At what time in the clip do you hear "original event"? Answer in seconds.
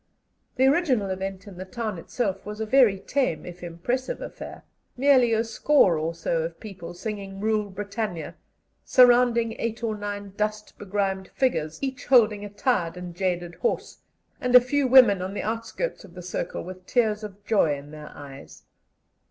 0.65-1.45